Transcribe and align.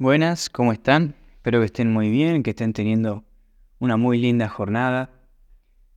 Buenas, 0.00 0.48
¿cómo 0.48 0.72
están? 0.72 1.16
Espero 1.32 1.58
que 1.58 1.66
estén 1.66 1.92
muy 1.92 2.08
bien, 2.08 2.44
que 2.44 2.50
estén 2.50 2.72
teniendo 2.72 3.24
una 3.80 3.96
muy 3.96 4.20
linda 4.20 4.48
jornada. 4.48 5.10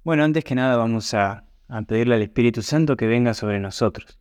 Bueno, 0.04 0.24
antes 0.24 0.44
que 0.44 0.56
nada 0.56 0.76
vamos 0.76 1.14
a, 1.14 1.46
pedirle 1.88 2.16
al 2.16 2.24
Espíritu 2.24 2.64
Santo 2.64 2.98
que 2.98 3.06
venga 3.06 3.36
sobre 3.36 3.60
nosotros. 3.60 4.18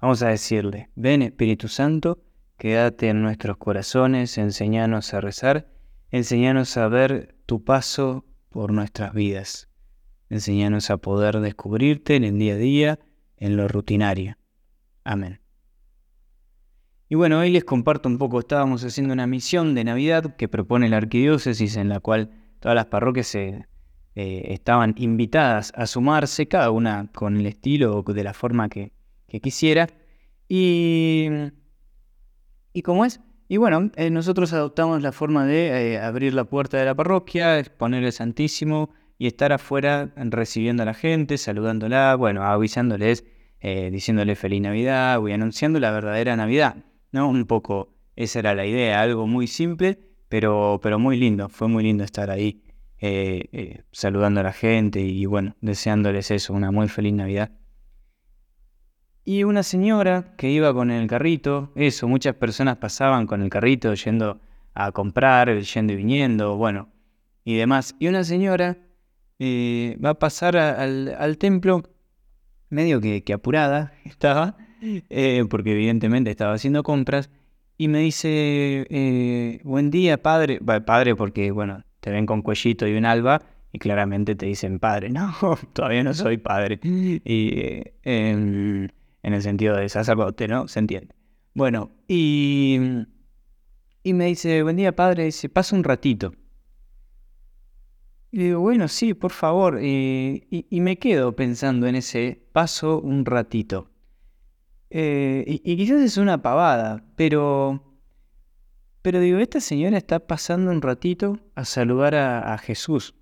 Vamos 0.00 0.24
a 0.24 0.28
decirle, 0.30 0.90
ven 0.96 1.22
Espíritu 1.22 1.68
Santo, 1.68 2.24
quédate 2.58 3.10
en 3.10 3.22
nuestros 3.22 3.58
corazones, 3.58 4.38
enséñanos 4.38 5.14
a 5.14 5.20
rezar, 5.20 5.68
enséñanos 6.10 6.76
a 6.76 6.88
ver 6.88 7.36
tu 7.46 7.62
paso 7.62 8.24
por 8.48 8.72
nuestras 8.72 9.14
vidas. 9.14 9.68
Enséñanos 10.30 10.90
a 10.90 10.96
poder 10.96 11.38
descubrirte 11.38 12.16
en 12.16 12.24
el 12.24 12.40
día 12.40 12.54
a 12.54 12.56
día, 12.56 12.98
en 13.36 13.56
lo 13.56 13.68
rutinario. 13.68 14.36
Amén. 15.04 15.41
Y 17.12 17.14
bueno, 17.14 17.40
hoy 17.40 17.50
les 17.50 17.62
comparto 17.62 18.08
un 18.08 18.16
poco, 18.16 18.38
estábamos 18.38 18.82
haciendo 18.84 19.12
una 19.12 19.26
misión 19.26 19.74
de 19.74 19.84
Navidad 19.84 20.34
que 20.36 20.48
propone 20.48 20.88
la 20.88 20.96
arquidiócesis 20.96 21.76
en 21.76 21.90
la 21.90 22.00
cual 22.00 22.30
todas 22.58 22.74
las 22.74 22.86
parroquias 22.86 23.26
se, 23.26 23.66
eh, 24.14 24.46
estaban 24.48 24.94
invitadas 24.96 25.74
a 25.76 25.86
sumarse, 25.86 26.48
cada 26.48 26.70
una 26.70 27.10
con 27.12 27.36
el 27.36 27.44
estilo 27.44 27.98
o 27.98 28.02
de 28.14 28.24
la 28.24 28.32
forma 28.32 28.70
que, 28.70 28.92
quisiera. 29.42 29.90
Y, 30.48 31.28
y 32.72 32.80
como 32.80 33.04
es, 33.04 33.20
y 33.46 33.58
bueno, 33.58 33.90
eh, 33.96 34.08
nosotros 34.08 34.54
adoptamos 34.54 35.02
la 35.02 35.12
forma 35.12 35.44
de 35.44 35.92
eh, 35.92 35.98
abrir 35.98 36.32
la 36.32 36.44
puerta 36.44 36.78
de 36.78 36.86
la 36.86 36.94
parroquia, 36.94 37.62
poner 37.76 38.04
el 38.04 38.12
Santísimo 38.12 38.88
y 39.18 39.26
estar 39.26 39.52
afuera 39.52 40.14
recibiendo 40.16 40.82
a 40.82 40.86
la 40.86 40.94
gente, 40.94 41.36
saludándola, 41.36 42.16
bueno, 42.16 42.42
avisándoles, 42.42 43.26
diciéndole 43.60 44.34
feliz 44.34 44.62
Navidad 44.62 45.20
y 45.28 45.32
anunciando 45.32 45.78
la 45.78 45.90
verdadera 45.90 46.36
Navidad. 46.36 46.86
¿No? 47.12 47.28
Un 47.28 47.46
poco 47.46 47.94
esa 48.16 48.40
era 48.40 48.54
la 48.54 48.66
idea, 48.66 49.00
algo 49.00 49.26
muy 49.26 49.46
simple, 49.46 49.98
pero, 50.28 50.80
pero 50.82 50.98
muy 50.98 51.16
lindo, 51.16 51.48
fue 51.48 51.68
muy 51.68 51.84
lindo 51.84 52.04
estar 52.04 52.30
ahí 52.30 52.62
eh, 53.00 53.48
eh, 53.52 53.82
saludando 53.90 54.40
a 54.40 54.44
la 54.44 54.52
gente 54.52 55.00
y 55.00 55.26
bueno, 55.26 55.56
deseándoles 55.60 56.30
eso, 56.30 56.52
una 56.52 56.70
muy 56.70 56.88
feliz 56.88 57.12
Navidad. 57.12 57.50
Y 59.24 59.44
una 59.44 59.62
señora 59.62 60.34
que 60.36 60.50
iba 60.50 60.74
con 60.74 60.90
el 60.90 61.06
carrito, 61.06 61.72
eso, 61.76 62.08
muchas 62.08 62.34
personas 62.34 62.78
pasaban 62.78 63.26
con 63.26 63.42
el 63.42 63.50
carrito 63.50 63.94
yendo 63.94 64.40
a 64.74 64.90
comprar, 64.92 65.60
yendo 65.60 65.92
y 65.92 65.96
viniendo, 65.96 66.56
bueno, 66.56 66.88
y 67.44 67.56
demás. 67.56 67.94
Y 67.98 68.08
una 68.08 68.24
señora 68.24 68.78
eh, 69.38 69.96
va 70.04 70.10
a 70.10 70.18
pasar 70.18 70.56
al, 70.56 71.38
templo 71.38 71.82
medio 72.68 73.00
que, 73.00 73.22
que 73.22 73.32
apurada 73.32 73.94
estaba, 74.04 74.56
eh, 74.82 75.44
porque 75.48 75.72
evidentemente 75.72 76.30
estaba 76.30 76.54
haciendo 76.54 76.82
compras, 76.82 77.30
y 77.78 77.88
me 77.88 78.00
dice, 78.00 78.86
eh, 78.90 79.60
buen 79.64 79.90
día, 79.90 80.22
padre, 80.22 80.60
padre 80.60 81.16
porque, 81.16 81.50
bueno, 81.50 81.84
te 82.00 82.10
ven 82.10 82.26
con 82.26 82.42
cuellito 82.42 82.86
y 82.86 82.94
un 82.96 83.04
alba, 83.04 83.42
y 83.72 83.78
claramente 83.78 84.34
te 84.34 84.46
dicen 84.46 84.78
padre, 84.78 85.08
no, 85.10 85.34
todavía 85.72 86.02
no 86.02 86.14
soy 86.14 86.38
padre, 86.38 86.80
y 86.82 87.82
en, 88.02 88.92
el 89.22 89.42
sentido 89.42 89.76
de 89.76 89.88
sacerdote, 89.88 90.48
¿no? 90.48 90.68
Se 90.68 90.78
entiende. 90.78 91.14
Bueno, 91.54 91.92
y, 92.08 92.78
y 94.02 94.12
me 94.14 94.26
dice, 94.26 94.62
buen 94.62 94.76
día, 94.76 94.94
padre, 94.94 95.24
dice, 95.24 95.48
pasa 95.48 95.76
un 95.76 95.84
ratito. 95.84 96.34
Y 98.30 98.38
digo, 98.38 98.60
bueno, 98.60 98.88
sí, 98.88 99.12
por 99.12 99.30
favor. 99.30 99.78
y, 99.82 100.46
y, 100.50 100.80
me 100.80 100.98
quedo 100.98 101.36
pensando 101.36 101.86
en 101.86 101.96
ese 101.96 102.42
paso 102.52 102.98
un 102.98 103.26
ratito. 103.26 103.91
Eh, 104.94 105.60
y, 105.64 105.76
quizás 105.78 106.02
es 106.02 106.18
una 106.18 106.42
pavada, 106.42 107.02
pero... 107.16 107.82
Pero 109.00 109.18
digo, 109.20 109.38
esta 109.38 109.60
señora 109.60 109.96
está 109.96 110.20
pasando 110.26 110.70
un 110.70 110.82
ratito 110.82 111.40
a 111.56 111.64
saludar 111.64 112.14
a, 112.14 112.56
Jesús. 112.58 113.16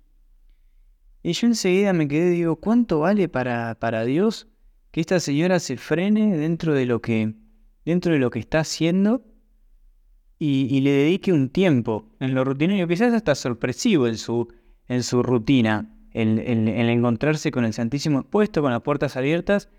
Y 1.23 1.31
yo 1.31 1.47
enseguida 1.47 1.91
me 1.93 2.07
quedé, 2.07 2.29
digo, 2.29 2.57
¿cuánto 2.57 2.99
vale 2.99 3.29
para, 3.29 3.79
para 3.79 4.03
Dios 4.03 4.47
que 4.91 4.99
esta 4.99 5.19
señora 5.19 5.59
se 5.59 5.77
frene 5.77 6.37
dentro 6.37 6.75
de 6.75 6.85
lo 6.85 7.01
que, 7.01 7.33
dentro 7.83 8.13
de 8.13 8.19
lo 8.19 8.29
que 8.29 8.39
está 8.39 8.59
haciendo 8.59 9.25
y, 10.37 10.81
le 10.81 10.91
dedique 10.91 11.33
un 11.33 11.49
tiempo 11.49 12.13
en 12.19 12.35
lo 12.35 12.43
rutinario, 12.43 12.87
quizás 12.87 13.13
hasta 13.13 13.33
sorpresivo 13.33 14.07
en 14.07 14.17
su, 14.17 14.53
en 14.87 15.01
su 15.01 15.23
rutina, 15.23 15.95
en 16.13 16.37
encontrarse 16.37 17.49
con 17.49 17.63
el 17.63 17.73
Santísimo 17.73 18.19
expuesto, 18.19 18.61
con 18.61 18.71
las 18.71 18.81
puertas 18.81 19.17
abiertas 19.17 19.69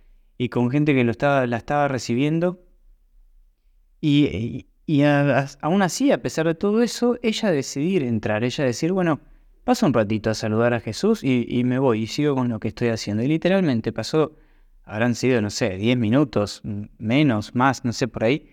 y 0.43 0.49
con 0.49 0.71
gente 0.71 0.93
que 0.93 1.05
lo 1.05 1.13
estaba, 1.13 1.47
la 1.47 1.59
estaba 1.59 1.87
recibiendo. 1.87 2.61
Y, 4.01 4.67
aún 5.61 5.83
así, 5.83 6.11
a 6.11 6.21
pesar 6.21 6.49
de 6.49 6.57
todo 6.57 6.83
eso, 6.83 7.17
ella 7.23 7.53
decidir 7.53 8.03
entrar, 8.03 8.43
ella 8.43 8.65
decir, 8.65 8.91
bueno, 8.91 9.21
paso 9.63 9.87
un 9.87 9.95
ratito 9.95 10.31
a 10.31 10.35
saludar 10.35 10.75
a 10.75 10.81
Jesús 10.81 11.23
y, 11.23 11.63
me 11.63 11.79
voy 11.79 12.03
y 12.03 12.07
sigo 12.09 12.35
con 12.35 12.49
lo 12.49 12.59
que 12.59 12.69
estoy 12.69 12.89
haciendo. 12.89 13.23
Y 13.23 13.29
literalmente 13.29 13.93
pasó, 13.93 14.37
habrán 14.83 15.15
sido, 15.15 15.41
no 15.41 15.51
sé, 15.51 15.77
10 15.77 15.97
minutos, 15.97 16.61
menos, 16.99 17.55
más, 17.55 17.85
no 17.85 17.93
sé, 17.93 18.09
por 18.09 18.25
ahí. 18.25 18.51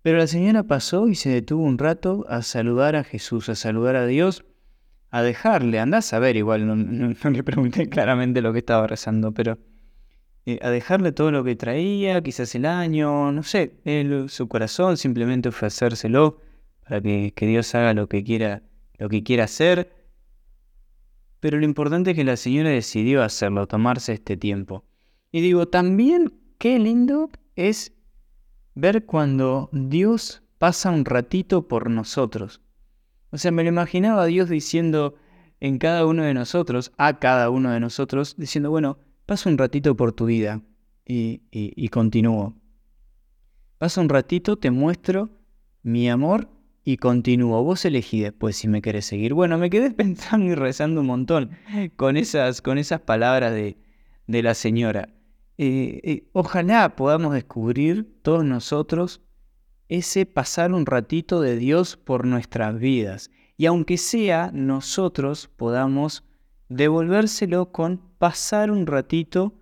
Pero 0.00 0.16
la 0.16 0.26
señora 0.26 0.62
pasó 0.62 1.08
y 1.08 1.16
se 1.16 1.28
detuvo 1.28 1.64
un 1.64 1.76
rato 1.76 2.24
a 2.30 2.40
saludar 2.40 2.96
a 2.96 3.04
Jesús, 3.04 3.50
a 3.50 3.56
saludar 3.56 3.96
a 3.96 4.06
Dios, 4.06 4.46
a 5.10 5.20
dejarle, 5.22 5.80
andás 5.80 6.14
a 6.14 6.18
ver, 6.18 6.36
igual 6.36 6.66
no, 6.66 6.76
no 6.76 7.30
le 7.30 7.42
pregunté 7.44 7.90
claramente 7.90 8.40
lo 8.40 8.54
que 8.54 8.60
estaba 8.60 8.86
rezando, 8.86 9.32
pero 9.32 9.58
eh, 10.46 10.58
a 10.62 10.70
dejarle 10.70 11.12
todo 11.12 11.30
lo 11.30 11.42
que 11.42 11.56
traía, 11.56 12.22
quizás 12.22 12.54
el 12.54 12.66
año, 12.66 13.32
no 13.32 13.42
sé, 13.42 13.76
su 14.28 14.48
corazón, 14.48 14.96
simplemente 14.96 15.48
ofrecérselo 15.48 16.38
para 16.82 17.00
que, 17.00 17.32
Dios 17.40 17.74
haga 17.74 17.94
lo 17.94 18.08
que 18.08 18.22
quiera, 18.24 18.62
lo 18.98 19.08
que 19.08 19.22
quiera 19.22 19.44
hacer. 19.44 19.90
Pero 21.40 21.58
lo 21.58 21.64
importante 21.64 22.10
es 22.10 22.16
que 22.16 22.24
la 22.24 22.36
señora 22.36 22.70
decidió 22.70 23.22
hacerlo, 23.22 23.66
tomarse 23.66 24.12
este 24.12 24.36
tiempo. 24.36 24.84
Y 25.32 25.40
digo, 25.40 25.66
también 25.66 26.34
qué 26.58 26.78
lindo 26.78 27.30
es 27.56 27.94
ver 28.74 29.06
cuando 29.06 29.70
Dios 29.72 30.42
pasa 30.58 30.90
un 30.90 31.04
ratito 31.04 31.68
por 31.68 31.90
nosotros. 31.90 32.60
O 33.30 33.38
sea, 33.38 33.50
me 33.50 33.62
lo 33.62 33.70
imaginaba 33.70 34.26
Dios 34.26 34.48
diciendo 34.48 35.14
en 35.60 35.78
cada 35.78 36.06
uno 36.06 36.22
de 36.22 36.34
nosotros, 36.34 36.92
a 36.98 37.18
cada 37.18 37.50
uno 37.50 37.70
de 37.70 37.80
nosotros, 37.80 38.36
diciendo, 38.36 38.70
bueno, 38.70 38.98
paso 39.26 39.48
un 39.48 39.58
ratito 39.58 39.96
por 39.96 40.12
tu 40.12 40.26
vida 40.26 40.62
y, 41.06 41.88
continúo. 41.88 42.54
Paso 43.78 44.00
un 44.00 44.08
ratito, 44.08 44.56
te 44.56 44.70
muestro 44.70 45.30
mi 45.82 46.08
amor 46.08 46.48
y 46.84 46.96
continúo. 46.96 47.62
Vos 47.62 47.84
elegí 47.84 48.20
después 48.20 48.56
si 48.56 48.68
me 48.68 48.82
querés 48.82 49.06
seguir. 49.06 49.34
Bueno, 49.34 49.58
me 49.58 49.70
quedé 49.70 49.90
pensando 49.92 50.46
y 50.46 50.54
rezando 50.54 51.00
un 51.00 51.08
montón 51.08 51.50
con 51.96 52.16
esas, 52.16 52.62
con 52.62 52.78
esas 52.78 53.00
palabras 53.00 53.52
de, 53.52 53.76
la 54.26 54.54
señora. 54.54 55.08
Eh, 55.56 56.00
eh, 56.02 56.28
ojalá 56.32 56.96
podamos 56.96 57.34
descubrir 57.34 58.18
todos 58.22 58.44
nosotros 58.44 59.20
ese 59.88 60.26
pasar 60.26 60.72
un 60.72 60.86
ratito 60.86 61.40
de 61.40 61.56
Dios 61.56 61.96
por 61.96 62.26
nuestras 62.26 62.78
vidas. 62.78 63.30
Y 63.56 63.66
aunque 63.66 63.98
sea 63.98 64.50
nosotros 64.52 65.48
podamos 65.56 66.24
devolvérselo 66.68 67.70
con 67.70 68.00
pasar 68.24 68.70
un 68.70 68.86
ratito 68.86 69.52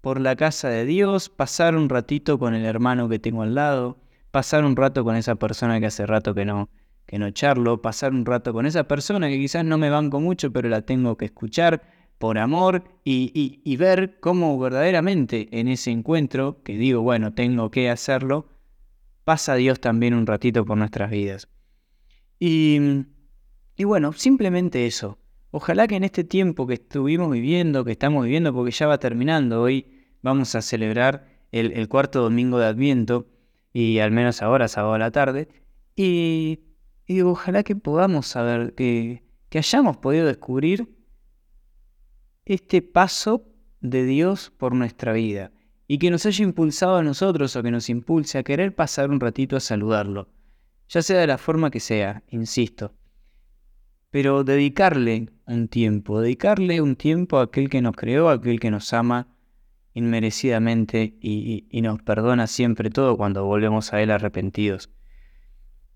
por 0.00 0.20
la 0.20 0.36
casa 0.36 0.68
de 0.68 0.84
Dios, 0.84 1.28
pasar 1.28 1.74
un 1.74 1.88
ratito 1.88 2.38
con 2.38 2.54
el 2.54 2.64
hermano 2.64 3.08
que 3.08 3.18
tengo 3.18 3.42
al 3.42 3.56
lado, 3.56 3.98
pasar 4.30 4.64
un 4.64 4.76
rato 4.76 5.02
con 5.02 5.16
esa 5.16 5.34
persona 5.34 5.80
que 5.80 5.86
hace 5.86 6.06
rato 6.06 6.32
que 6.32 6.44
no, 6.44 6.68
que 7.06 7.18
no 7.18 7.32
charlo, 7.32 7.82
pasar 7.82 8.12
un 8.12 8.24
rato 8.24 8.52
con 8.52 8.66
esa 8.66 8.84
persona 8.84 9.26
que 9.28 9.36
quizás 9.36 9.64
no 9.64 9.78
me 9.78 9.90
banco 9.90 10.20
mucho, 10.20 10.52
pero 10.52 10.68
la 10.68 10.82
tengo 10.82 11.16
que 11.16 11.24
escuchar 11.24 11.82
por 12.18 12.38
amor 12.38 12.84
y, 13.02 13.60
y 13.64 13.76
ver 13.76 14.20
cómo 14.20 14.56
verdaderamente 14.60 15.48
en 15.50 15.66
ese 15.66 15.90
encuentro, 15.90 16.62
que 16.62 16.78
digo, 16.78 17.02
bueno, 17.02 17.34
tengo 17.34 17.72
que 17.72 17.90
hacerlo, 17.90 18.46
pasa 19.24 19.56
Dios 19.56 19.80
también 19.80 20.14
un 20.14 20.28
ratito 20.28 20.64
por 20.64 20.78
nuestras 20.78 21.10
vidas. 21.10 21.48
Y, 22.38 22.78
y 23.76 23.82
bueno, 23.82 24.12
simplemente 24.12 24.86
eso, 24.86 25.18
Ojalá 25.50 25.86
que 25.86 25.96
en 25.96 26.04
este 26.04 26.24
tiempo 26.24 26.66
que 26.66 26.74
estuvimos 26.74 27.30
viviendo, 27.30 27.84
que 27.84 27.92
estamos 27.92 28.24
viviendo, 28.24 28.52
porque 28.52 28.70
ya 28.70 28.86
va 28.86 28.98
terminando, 28.98 29.62
hoy 29.62 29.86
vamos 30.20 30.54
a 30.54 30.60
celebrar 30.60 31.26
el, 31.52 31.88
cuarto 31.88 32.20
domingo 32.20 32.58
de 32.58 32.66
Adviento, 32.66 33.26
y 33.72 33.98
al 34.00 34.10
menos 34.10 34.42
ahora, 34.42 34.68
sábado 34.68 34.94
a 34.94 34.98
la 34.98 35.10
tarde, 35.10 35.48
y, 35.96 36.60
ojalá 37.24 37.62
que 37.62 37.76
podamos 37.76 38.26
saber, 38.26 38.74
que, 38.74 39.22
que 39.48 39.58
hayamos 39.58 39.96
podido 39.96 40.26
descubrir 40.26 40.94
este 42.44 42.82
paso 42.82 43.46
de 43.80 44.04
Dios 44.04 44.50
por 44.50 44.74
nuestra 44.74 45.12
vida 45.12 45.52
y 45.86 45.98
que 45.98 46.10
nos 46.10 46.26
haya 46.26 46.44
impulsado 46.44 46.96
a 46.96 47.02
nosotros 47.02 47.56
o 47.56 47.62
que 47.62 47.70
nos 47.70 47.88
impulse 47.88 48.36
a 48.36 48.42
querer 48.42 48.74
pasar 48.74 49.10
un 49.10 49.20
ratito 49.20 49.56
a 49.56 49.60
saludarlo, 49.60 50.28
ya 50.88 51.00
sea 51.00 51.18
de 51.18 51.26
la 51.26 51.38
forma 51.38 51.70
que 51.70 51.80
sea, 51.80 52.22
insisto 52.28 52.97
pero 54.10 54.44
dedicarle 54.44 55.30
un 55.46 55.68
tiempo, 55.68 56.20
dedicarle 56.20 56.80
un 56.80 56.96
tiempo 56.96 57.38
a 57.38 57.44
aquel 57.44 57.68
que 57.68 57.82
nos 57.82 57.94
creó, 57.96 58.28
a 58.28 58.34
aquel 58.34 58.60
que 58.60 58.70
nos 58.70 58.92
ama 58.92 59.28
inmerecidamente 59.94 61.16
y, 61.20 61.66
nos 61.82 62.00
perdona 62.02 62.46
siempre 62.46 62.90
todo 62.90 63.16
cuando 63.16 63.44
volvemos 63.44 63.92
a 63.92 64.00
Él 64.00 64.10
arrepentidos. 64.10 64.90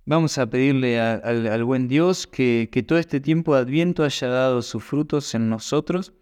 Vamos 0.04 0.36
a 0.38 0.50
pedirle 0.50 1.00
al 1.00 1.64
buen 1.64 1.86
Dios 1.86 2.26
que, 2.26 2.68
que 2.72 2.82
todo 2.82 2.98
este 2.98 3.20
tiempo 3.20 3.54
de 3.54 3.60
Adviento 3.60 4.02
haya 4.02 4.28
dado 4.28 4.62
sus 4.62 4.82
frutos 4.82 5.34
en 5.34 5.48
nosotros, 5.48 6.12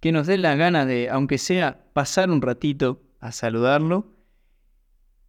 que 0.00 0.12
nos 0.12 0.26
dé 0.26 0.36
la 0.36 0.54
gana 0.54 0.84
de, 0.84 1.08
aunque 1.08 1.38
sea, 1.38 1.86
pasar 1.94 2.30
un 2.30 2.42
ratito 2.42 3.02
a 3.20 3.32
saludarlo, 3.32 4.15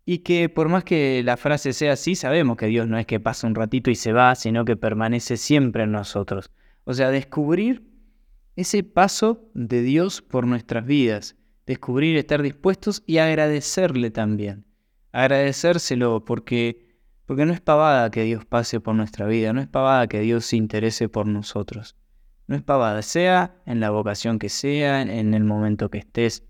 y 0.10 0.20
que 0.20 0.48
por 0.48 0.70
más 0.70 0.86
que 0.86 1.22
la 1.22 1.36
frase 1.36 1.74
sea 1.74 1.92
así, 1.92 2.16
sabemos 2.16 2.56
que 2.56 2.68
Dios 2.68 2.88
no 2.88 2.98
es 2.98 3.06
que 3.06 3.20
pasa 3.20 3.46
un 3.46 3.56
ratito 3.56 3.92
y 3.92 3.96
se 3.96 4.14
va, 4.14 4.34
sino 4.36 4.64
que 4.64 4.78
permanece 4.78 5.36
siempre 5.36 5.84
en 5.84 5.92
nosotros. 5.92 6.50
O 6.86 6.94
sea, 6.94 7.12
descubrir 7.12 7.84
ese 8.56 8.84
paso 8.84 9.52
de 9.54 9.82
Dios 9.82 10.22
por 10.22 10.48
nuestras 10.48 10.86
vidas, 10.86 11.36
descubrir, 11.66 12.16
estar 12.16 12.42
dispuestos 12.42 13.04
y 13.06 13.18
agradecerle 13.18 14.10
también. 14.10 14.64
Agradecérselo 15.12 16.24
porque 16.24 16.88
porque 17.26 17.46
no 17.46 17.52
es 17.52 17.60
pavada 17.60 18.10
que 18.10 18.24
Dios 18.24 18.46
pase 18.46 18.80
por 18.80 18.96
nuestra 18.96 19.28
vida, 19.28 19.52
no 19.52 19.60
es 19.60 19.68
pavada 19.68 20.08
que 20.08 20.22
Dios 20.22 20.46
se 20.46 20.56
interese 20.56 21.10
por 21.10 21.28
nosotros. 21.28 21.98
No 22.48 22.56
es 22.56 22.62
pavada, 22.62 23.02
sea 23.02 23.58
en 23.66 23.82
la 23.82 23.90
vocación 23.90 24.40
que 24.40 24.48
sea, 24.48 25.02
en 25.02 25.34
el 25.34 25.44
momento 25.44 25.90
que 25.90 25.98
estés. 25.98 26.46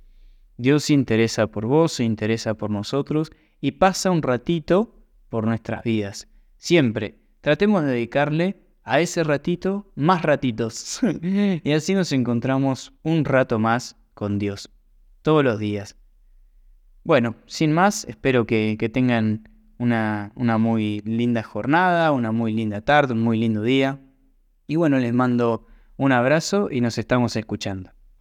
Dios 0.57 0.83
se 0.83 0.93
interesa 0.93 1.47
por 1.47 1.65
vos, 1.65 1.93
se 1.93 2.03
interesa 2.03 2.53
por 2.53 2.69
nosotros 2.69 3.31
y 3.61 3.71
pasa 3.73 4.11
un 4.11 4.21
ratito 4.21 4.95
por 5.29 5.45
nuestras 5.45 5.83
vidas. 5.83 6.27
Siempre 6.57 7.19
tratemos 7.41 7.83
de 7.83 7.91
dedicarle 7.91 8.67
a 8.83 8.99
ese 9.01 9.23
ratito 9.23 9.91
más 9.95 10.21
ratitos. 10.21 10.99
y 11.63 11.71
así 11.71 11.93
nos 11.93 12.11
encontramos 12.11 12.93
un 13.03 13.25
rato 13.25 13.59
más 13.59 13.97
con 14.13 14.39
Dios, 14.39 14.69
todos 15.21 15.43
los 15.43 15.59
días. 15.59 15.97
Bueno, 17.03 17.35
sin 17.45 17.71
más, 17.71 18.05
espero 18.05 18.45
que, 18.45 18.75
tengan 18.93 19.49
una, 19.77 20.31
una 20.35 20.57
muy 20.57 21.01
linda 21.01 21.43
jornada, 21.43 22.11
una 22.11 22.31
muy 22.31 22.53
linda 22.53 22.81
tarde, 22.81 23.13
un 23.13 23.21
muy 23.21 23.37
lindo 23.37 23.61
día. 23.61 24.01
Y 24.67 24.75
bueno, 24.75 24.99
les 24.99 25.13
mando 25.13 25.67
un 25.95 26.11
abrazo 26.11 26.69
y 26.71 26.81
nos 26.81 26.97
estamos 26.97 27.35
escuchando. 27.35 27.96